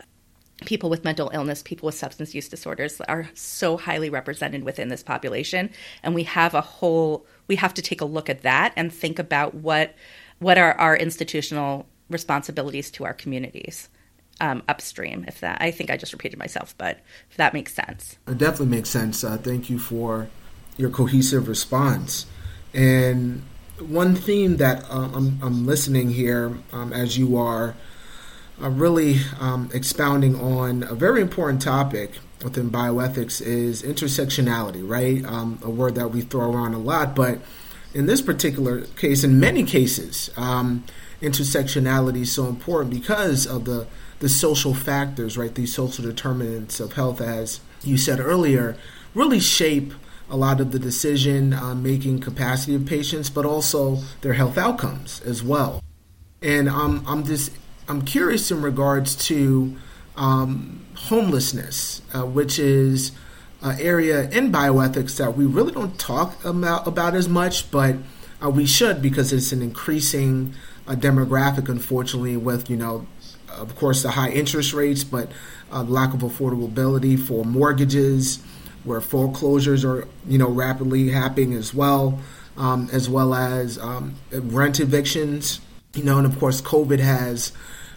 [0.65, 5.01] people with mental illness, people with substance use disorders are so highly represented within this
[5.01, 5.71] population.
[6.03, 9.17] And we have a whole, we have to take a look at that and think
[9.17, 9.95] about what,
[10.39, 13.89] what are our institutional responsibilities to our communities.
[14.41, 18.17] Um, upstream, if that, I think I just repeated myself, but if that makes sense.
[18.25, 19.21] It definitely makes sense.
[19.21, 20.29] Uh, thank you for
[20.77, 22.25] your cohesive response.
[22.73, 23.43] And
[23.79, 27.75] one theme that uh, I'm, I'm, listening here um, as you are
[28.61, 35.25] uh, really um, expounding on a very important topic within bioethics is intersectionality, right?
[35.25, 37.39] Um, a word that we throw around a lot, but
[37.93, 40.83] in this particular case, in many cases, um,
[41.21, 43.87] intersectionality is so important because of the
[44.19, 45.55] the social factors, right?
[45.55, 48.75] These social determinants of health, as you said earlier,
[49.15, 49.93] really shape
[50.29, 55.21] a lot of the decision uh, making capacity of patients, but also their health outcomes
[55.21, 55.81] as well.
[56.41, 57.51] And um, I'm just
[57.87, 59.75] I'm curious in regards to
[60.15, 63.13] um, homelessness, uh, which is
[63.61, 67.95] an area in bioethics that we really don't talk about, about as much, but
[68.43, 70.53] uh, we should because it's an increasing
[70.87, 73.05] uh, demographic, unfortunately, with, you know,
[73.49, 75.29] of course, the high interest rates, but
[75.71, 78.39] uh, lack of affordability for mortgages,
[78.83, 82.19] where foreclosures are, you know, rapidly happening as well,
[82.57, 85.59] um, as well as um, rent evictions,
[85.93, 87.51] you know, and of course, COVID has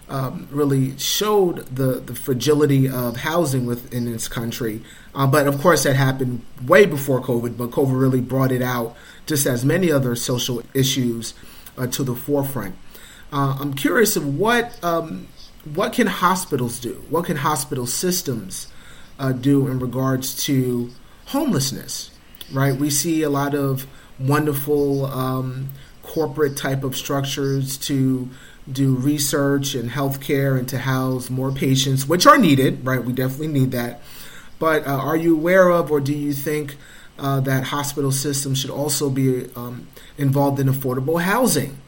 [0.09, 4.83] um, really showed the, the fragility of housing within this country.
[5.15, 8.97] Uh, but of course, that happened way before COVID, but COVID really brought it out,
[9.27, 11.35] just as many other social issues,
[11.79, 12.75] uh, to the forefront.
[13.33, 15.29] Uh, I'm curious of what um,
[15.75, 17.05] what can hospitals do?
[17.09, 18.71] What can hospital systems
[19.19, 20.91] uh, do in regards to
[21.27, 22.11] homelessness?
[22.53, 23.87] Right, we see a lot of
[24.19, 25.71] wonderful um,
[26.03, 28.29] corporate type of structures to
[28.71, 33.05] do research and healthcare and to house more patients, which are needed, right?
[33.05, 34.01] We definitely need that.
[34.59, 36.77] But uh, are you aware of, or do you think
[37.19, 41.79] uh, that hospital systems should also be um, involved in affordable housing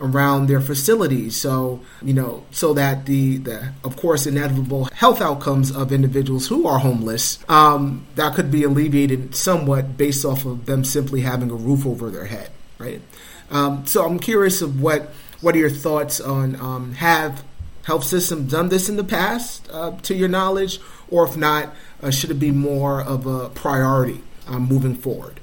[0.00, 1.36] around their facilities?
[1.36, 6.66] So you know, so that the, the of course inevitable health outcomes of individuals who
[6.66, 11.54] are homeless um, that could be alleviated somewhat based off of them simply having a
[11.54, 13.02] roof over their head, right?
[13.50, 15.12] Um, so I'm curious of what
[15.42, 17.44] what are your thoughts on um, have
[17.84, 22.10] health systems done this in the past, uh, to your knowledge, or if not, uh,
[22.10, 25.40] should it be more of a priority um, moving forward?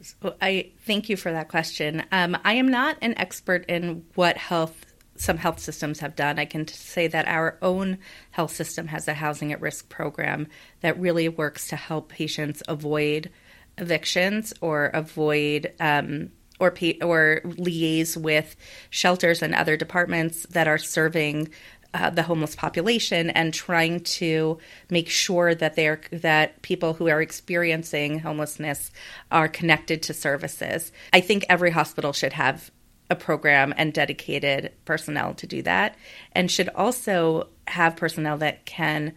[0.00, 2.04] So I thank you for that question.
[2.12, 6.40] Um, I am not an expert in what health some health systems have done.
[6.40, 7.98] I can say that our own
[8.32, 10.48] health system has a housing at risk program
[10.80, 13.30] that really works to help patients avoid
[13.78, 16.68] evictions or avoid um, or
[17.02, 18.56] or liaise with
[18.90, 21.48] shelters and other departments that are serving
[21.94, 24.58] uh, the homeless population and trying to
[24.90, 28.90] make sure that they are that people who are experiencing homelessness
[29.30, 30.90] are connected to services.
[31.12, 32.70] I think every hospital should have
[33.10, 35.94] a program and dedicated personnel to do that
[36.32, 39.14] and should also have personnel that can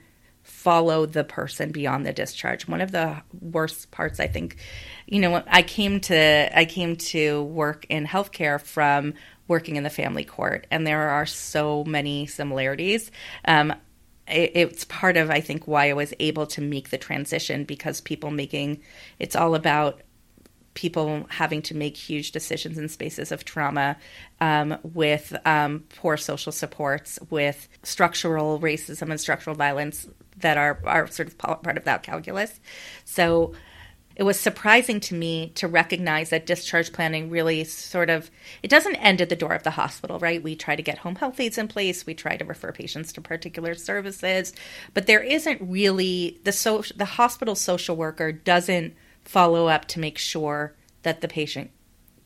[0.58, 2.68] follow the person beyond the discharge.
[2.68, 4.58] One of the worst parts, I think,
[5.06, 9.14] you know, I came to I came to work in healthcare from
[9.48, 13.12] working in the family court, and there are so many similarities.
[13.46, 13.72] Um,
[14.28, 18.02] it, it's part of I think why I was able to make the transition because
[18.02, 18.82] people making
[19.20, 20.02] it's all about
[20.78, 23.98] people having to make huge decisions in spaces of trauma
[24.40, 30.08] um, with um, poor social supports, with structural racism and structural violence
[30.38, 32.60] that are are sort of part of that calculus.
[33.06, 33.54] So
[34.16, 38.30] it was surprising to me to recognize that discharge planning really sort of
[38.62, 40.44] it doesn't end at the door of the hospital right?
[40.44, 42.06] We try to get home health aides in place.
[42.06, 44.54] We try to refer patients to particular services.
[44.94, 48.94] But there isn't really the so the hospital social worker doesn't
[49.28, 50.74] follow up to make sure
[51.04, 51.72] that the patient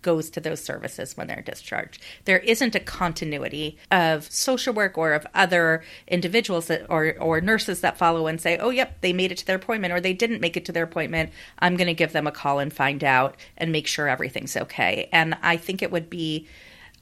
[0.01, 2.01] goes to those services when they're discharged.
[2.25, 7.81] There isn't a continuity of social work or of other individuals that, or, or nurses
[7.81, 10.41] that follow and say, oh, yep, they made it to their appointment or they didn't
[10.41, 11.31] make it to their appointment.
[11.59, 15.09] I'm going to give them a call and find out and make sure everything's okay.
[15.11, 16.47] And I think it would be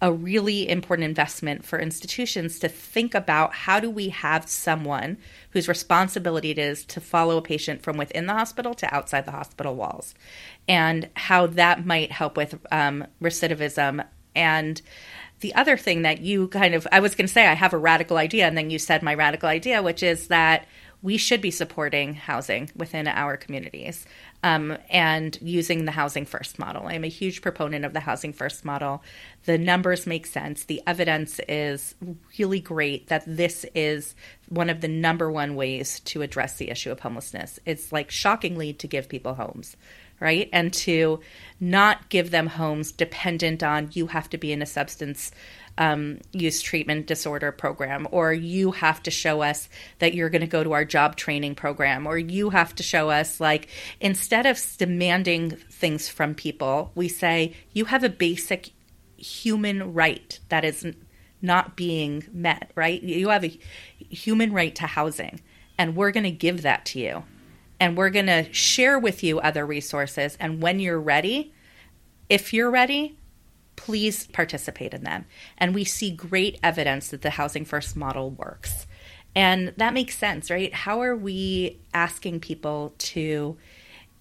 [0.02, 5.18] a really important investment for institutions to think about how do we have someone
[5.52, 9.32] whose responsibility it is to follow a patient from within the hospital to outside the
[9.32, 10.16] hospital walls
[10.68, 14.06] and how that might help with um, recidivism.
[14.36, 14.82] And
[15.42, 17.78] the other thing that you kind of i was going to say i have a
[17.78, 20.68] radical idea and then you said my radical idea which is that
[21.02, 24.06] we should be supporting housing within our communities
[24.44, 26.88] um, and using the housing first model.
[26.88, 29.02] I'm a huge proponent of the housing first model.
[29.46, 30.66] The numbers make sense.
[30.66, 31.96] The evidence is
[32.38, 34.16] really great that this is
[34.50, 37.60] one of the number one ways to address the issue of homelessness.
[37.66, 39.78] It's like shockingly to give people homes
[40.20, 40.50] right?
[40.52, 41.20] And to
[41.60, 45.32] not give them homes dependent on you have to be in a substance
[45.80, 50.48] um, use treatment disorder program, or you have to show us that you're going to
[50.48, 53.70] go to our job training program, or you have to show us, like,
[54.00, 58.72] instead of demanding things from people, we say, you have a basic
[59.18, 60.86] human right that is
[61.42, 63.02] not being met, right?
[63.02, 63.60] You have a
[63.98, 65.40] human right to housing,
[65.78, 67.24] and we're going to give that to you.
[67.80, 70.36] And we're going to share with you other resources.
[70.42, 71.54] And when you're ready,
[72.28, 73.18] if you're ready,
[73.80, 75.26] please participate in them.
[75.58, 78.86] And we see great evidence that the Housing First model works.
[79.34, 80.74] And that makes sense, right?
[80.74, 83.58] How are we asking people to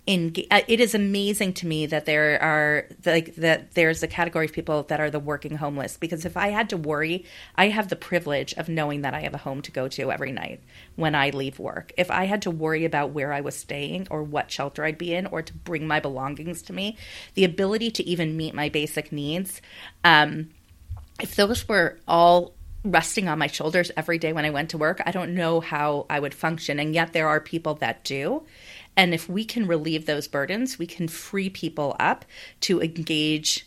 [0.09, 0.47] engage?
[0.51, 4.53] Uh, it is amazing to me that there are like that there's a category of
[4.53, 7.97] people that are the working homeless because if I had to worry, I have the
[7.97, 10.63] privilege of knowing that I have a home to go to every night
[10.97, 11.93] when I leave work.
[11.99, 15.15] If I had to worry about where I was staying or what shelter I'd be
[15.15, 16.97] in or to bring my belongings to me,
[17.35, 19.61] the ability to even meet my basic needs,
[20.05, 20.51] um,
[21.21, 22.55] if those were all
[22.85, 26.07] resting on my shoulders every day when I went to work, I don't know how
[26.09, 26.79] I would function.
[26.79, 28.45] And yet there are people that do.
[28.99, 32.25] And if we can relieve those burdens, we can free people up
[32.63, 33.65] to engage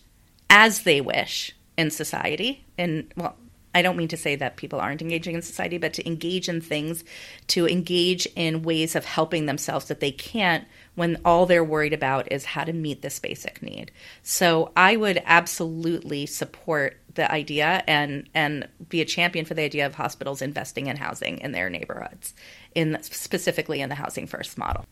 [0.49, 2.65] as they wish in society.
[2.77, 3.37] And well,
[3.73, 6.59] I don't mean to say that people aren't engaging in society, but to engage in
[6.59, 7.05] things,
[7.47, 12.29] to engage in ways of helping themselves that they can't when all they're worried about
[12.29, 13.89] is how to meet this basic need.
[14.23, 19.85] So I would absolutely support the idea and and be a champion for the idea
[19.85, 22.33] of hospitals investing in housing in their neighborhoods,
[22.75, 24.83] in specifically in the housing first model.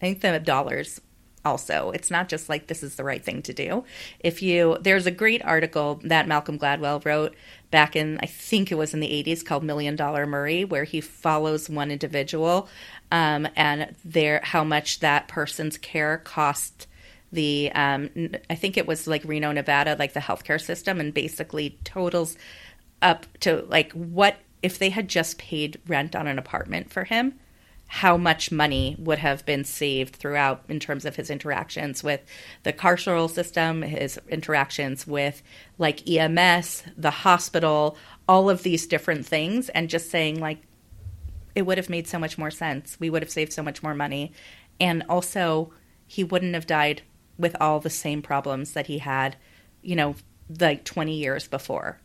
[0.00, 1.00] I think the dollars
[1.44, 1.90] also.
[1.90, 3.84] It's not just like this is the right thing to do.
[4.18, 7.34] If you there's a great article that Malcolm Gladwell wrote
[7.70, 11.00] back in I think it was in the 80s called Million Dollar Murray where he
[11.00, 12.68] follows one individual
[13.10, 16.86] um, and their how much that person's care cost
[17.32, 18.10] the um,
[18.48, 22.36] I think it was like Reno, Nevada, like the healthcare system and basically totals
[23.02, 27.38] up to like what if they had just paid rent on an apartment for him
[27.92, 32.20] how much money would have been saved throughout in terms of his interactions with
[32.62, 35.42] the carceral system, his interactions with
[35.76, 37.96] like EMS, the hospital,
[38.28, 40.62] all of these different things, and just saying, like,
[41.56, 42.96] it would have made so much more sense.
[43.00, 44.32] We would have saved so much more money.
[44.78, 45.72] And also,
[46.06, 47.02] he wouldn't have died
[47.38, 49.34] with all the same problems that he had,
[49.82, 50.14] you know,
[50.60, 51.98] like 20 years before.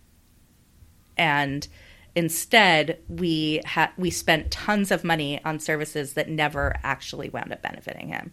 [1.15, 1.67] And
[2.16, 7.61] Instead, we ha- we spent tons of money on services that never actually wound up
[7.61, 8.32] benefiting him.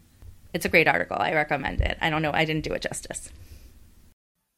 [0.55, 1.17] It's a great article.
[1.19, 1.99] I recommend it.
[2.01, 2.33] I don't know.
[2.33, 3.31] I didn't do it justice.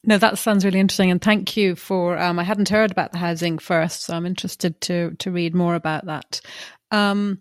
[0.07, 2.18] No, that sounds really interesting, and thank you for.
[2.18, 5.75] Um, I hadn't heard about the housing first, so I'm interested to to read more
[5.75, 6.43] about that.
[6.91, 7.39] Um,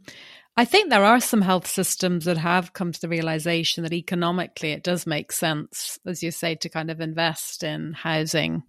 [0.56, 4.72] I think there are some health systems that have come to the realization that economically
[4.72, 8.64] it does make sense, as you say, to kind of invest in housing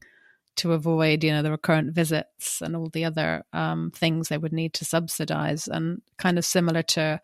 [0.57, 4.53] to avoid, you know, the recurrent visits and all the other um, things they would
[4.53, 7.21] need to subsidize, and kind of similar to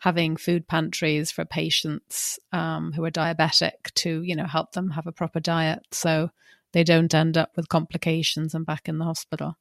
[0.00, 5.06] having food pantries for patients um, who are diabetic to, you know, help them have
[5.06, 6.28] a proper diet so
[6.72, 9.56] they don't end up with complications and back in the hospital.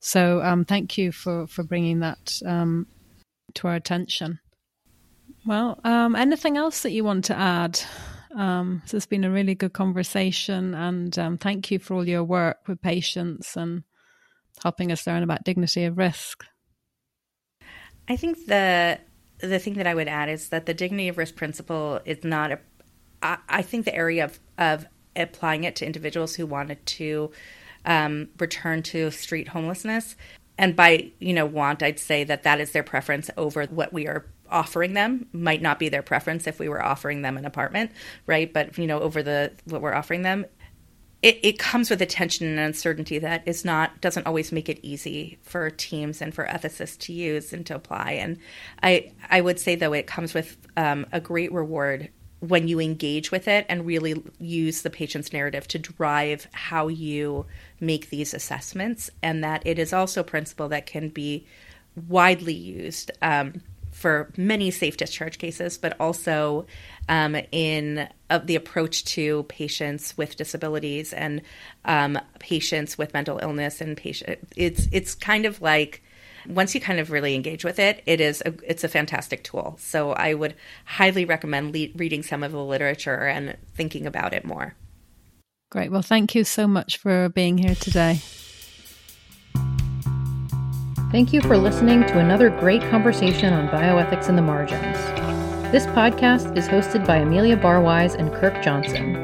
[0.00, 2.86] So, um, thank you for for bringing that um,
[3.54, 4.38] to our attention.
[5.44, 7.80] Well, um, anything else that you want to add?
[8.36, 12.24] Um, this has been a really good conversation, and um, thank you for all your
[12.24, 13.82] work with patients and
[14.62, 16.44] helping us learn about dignity of risk.
[18.08, 18.98] I think the
[19.38, 22.52] the thing that I would add is that the dignity of risk principle is not
[22.52, 22.58] a.
[23.22, 27.30] I, I think the area of of applying it to individuals who wanted to
[27.84, 30.16] um, return to street homelessness,
[30.56, 34.06] and by you know want, I'd say that that is their preference over what we
[34.06, 37.90] are offering them might not be their preference if we were offering them an apartment,
[38.26, 38.52] right?
[38.52, 40.46] But you know, over the what we're offering them,
[41.22, 44.80] it, it comes with a tension and uncertainty that is not doesn't always make it
[44.82, 48.12] easy for teams and for ethicists to use and to apply.
[48.12, 48.38] And
[48.82, 53.30] I I would say though it comes with um, a great reward when you engage
[53.30, 57.46] with it and really use the patient's narrative to drive how you
[57.78, 61.46] make these assessments, and that it is also a principle that can be
[62.08, 63.12] widely used.
[63.22, 63.62] Um,
[64.02, 66.66] for many safe discharge cases, but also
[67.08, 71.40] um, in uh, the approach to patients with disabilities and
[71.84, 74.40] um, patients with mental illness and patient.
[74.56, 76.02] It's it's kind of like
[76.48, 79.76] once you kind of really engage with it, it is a, it's a fantastic tool.
[79.78, 84.44] So I would highly recommend le- reading some of the literature and thinking about it
[84.44, 84.74] more.
[85.70, 85.92] Great.
[85.92, 88.20] Well, thank you so much for being here today.
[91.12, 94.96] Thank you for listening to another great conversation on bioethics in the margins.
[95.70, 99.14] This podcast is hosted by Amelia Barwise and Kirk Johnson.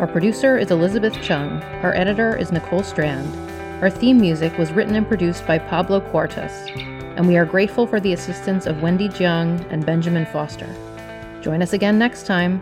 [0.00, 1.62] Our producer is Elizabeth Chung.
[1.84, 3.32] Our editor is Nicole Strand.
[3.80, 6.68] Our theme music was written and produced by Pablo Cuartas,
[7.16, 10.74] and we are grateful for the assistance of Wendy Jiang and Benjamin Foster.
[11.42, 12.60] Join us again next time